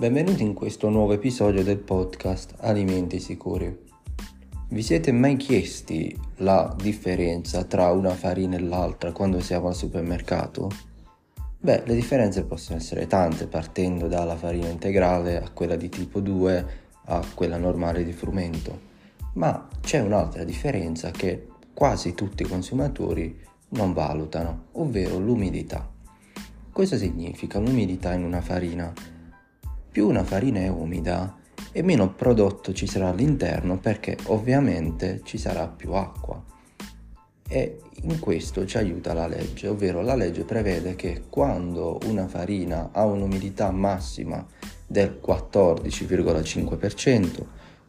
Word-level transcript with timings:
Benvenuti 0.00 0.42
in 0.44 0.54
questo 0.54 0.88
nuovo 0.88 1.12
episodio 1.12 1.62
del 1.62 1.76
podcast 1.76 2.54
Alimenti 2.60 3.20
Sicuri. 3.20 3.84
Vi 4.70 4.82
siete 4.82 5.12
mai 5.12 5.36
chiesti 5.36 6.18
la 6.36 6.74
differenza 6.74 7.64
tra 7.64 7.90
una 7.90 8.14
farina 8.14 8.56
e 8.56 8.60
l'altra 8.60 9.12
quando 9.12 9.40
siamo 9.40 9.68
al 9.68 9.74
supermercato? 9.74 10.70
Beh, 11.58 11.82
le 11.84 11.94
differenze 11.94 12.44
possono 12.44 12.78
essere 12.78 13.06
tante, 13.06 13.46
partendo 13.46 14.08
dalla 14.08 14.36
farina 14.36 14.68
integrale 14.68 15.36
a 15.36 15.50
quella 15.50 15.76
di 15.76 15.90
tipo 15.90 16.20
2 16.20 16.66
a 17.04 17.22
quella 17.34 17.58
normale 17.58 18.02
di 18.02 18.12
frumento. 18.12 18.80
Ma 19.34 19.68
c'è 19.82 20.00
un'altra 20.00 20.44
differenza 20.44 21.10
che 21.10 21.46
quasi 21.74 22.14
tutti 22.14 22.42
i 22.42 22.48
consumatori 22.48 23.38
non 23.72 23.92
valutano, 23.92 24.68
ovvero 24.72 25.18
l'umidità. 25.18 25.86
Cosa 26.72 26.96
significa 26.96 27.58
l'umidità 27.58 28.14
in 28.14 28.24
una 28.24 28.40
farina? 28.40 29.18
Più 29.90 30.08
una 30.08 30.24
farina 30.24 30.60
è 30.60 30.68
umida 30.68 31.36
e 31.72 31.82
meno 31.82 32.14
prodotto 32.14 32.72
ci 32.72 32.86
sarà 32.86 33.08
all'interno 33.08 33.78
perché 33.78 34.16
ovviamente 34.26 35.20
ci 35.24 35.36
sarà 35.36 35.66
più 35.66 35.92
acqua. 35.92 36.40
E 37.48 37.80
in 38.02 38.20
questo 38.20 38.64
ci 38.64 38.78
aiuta 38.78 39.12
la 39.12 39.26
legge, 39.26 39.66
ovvero 39.66 40.02
la 40.02 40.14
legge 40.14 40.44
prevede 40.44 40.94
che 40.94 41.24
quando 41.28 41.98
una 42.06 42.28
farina 42.28 42.90
ha 42.92 43.04
un'umidità 43.04 43.72
massima 43.72 44.46
del 44.86 45.18
14,5% 45.24 47.44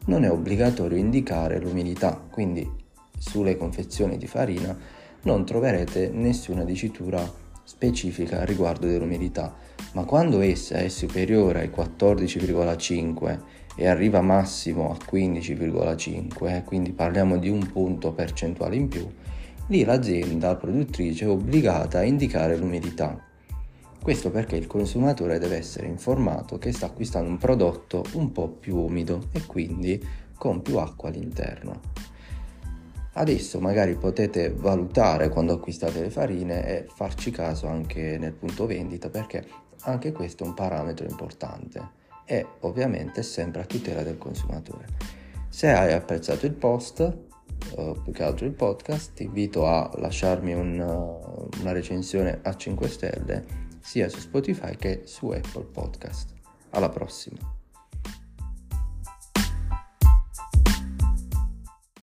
non 0.06 0.24
è 0.24 0.30
obbligatorio 0.30 0.98
indicare 0.98 1.60
l'umidità, 1.60 2.20
quindi 2.28 2.68
sulle 3.16 3.56
confezioni 3.56 4.18
di 4.18 4.26
farina 4.26 4.76
non 5.22 5.44
troverete 5.44 6.10
nessuna 6.10 6.64
dicitura 6.64 7.22
specifica 7.64 8.44
riguardo 8.44 8.86
dell'umidità, 8.86 9.54
ma 9.92 10.04
quando 10.04 10.40
essa 10.40 10.76
è 10.76 10.88
superiore 10.88 11.60
ai 11.60 11.70
14,5 11.70 13.38
e 13.76 13.86
arriva 13.86 14.20
massimo 14.20 14.90
a 14.90 14.96
15,5, 15.10 16.64
quindi 16.64 16.92
parliamo 16.92 17.38
di 17.38 17.48
un 17.48 17.70
punto 17.70 18.12
percentuale 18.12 18.76
in 18.76 18.88
più, 18.88 19.08
lì 19.68 19.84
l'azienda 19.84 20.56
produttrice 20.56 21.24
è 21.24 21.28
obbligata 21.28 21.98
a 21.98 22.04
indicare 22.04 22.56
l'umidità. 22.56 23.18
Questo 24.02 24.30
perché 24.30 24.56
il 24.56 24.66
consumatore 24.66 25.38
deve 25.38 25.56
essere 25.56 25.86
informato 25.86 26.58
che 26.58 26.72
sta 26.72 26.86
acquistando 26.86 27.30
un 27.30 27.38
prodotto 27.38 28.04
un 28.14 28.32
po' 28.32 28.48
più 28.48 28.76
umido 28.76 29.28
e 29.32 29.46
quindi 29.46 30.04
con 30.36 30.60
più 30.60 30.78
acqua 30.78 31.08
all'interno. 31.08 31.80
Adesso 33.14 33.60
magari 33.60 33.94
potete 33.96 34.50
valutare 34.50 35.28
quando 35.28 35.54
acquistate 35.54 36.00
le 36.00 36.10
farine 36.10 36.66
e 36.66 36.86
farci 36.88 37.30
caso 37.30 37.66
anche 37.66 38.16
nel 38.18 38.32
punto 38.32 38.66
vendita 38.66 39.10
perché 39.10 39.44
anche 39.82 40.12
questo 40.12 40.44
è 40.44 40.46
un 40.46 40.54
parametro 40.54 41.06
importante 41.06 42.00
e 42.24 42.46
ovviamente 42.60 43.22
sempre 43.22 43.62
a 43.62 43.66
tutela 43.66 44.02
del 44.02 44.16
consumatore. 44.16 44.86
Se 45.48 45.70
hai 45.70 45.92
apprezzato 45.92 46.46
il 46.46 46.54
post, 46.54 47.30
più 48.02 48.12
che 48.12 48.22
altro 48.22 48.46
il 48.46 48.52
podcast, 48.52 49.12
ti 49.12 49.24
invito 49.24 49.66
a 49.66 49.90
lasciarmi 49.96 50.54
un, 50.54 50.80
una 50.80 51.72
recensione 51.72 52.40
a 52.42 52.56
5 52.56 52.88
stelle 52.88 53.44
sia 53.80 54.08
su 54.08 54.20
Spotify 54.20 54.76
che 54.76 55.02
su 55.04 55.28
Apple 55.28 55.64
Podcast. 55.64 56.32
Alla 56.70 56.88
prossima! 56.88 57.61